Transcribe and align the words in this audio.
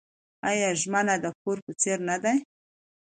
آیا 0.49 0.69
ژمنه 0.81 1.15
د 1.23 1.25
پور 1.41 1.57
په 1.65 1.71
څیر 1.81 1.99
نه 2.09 2.17
ده؟ 2.23 2.33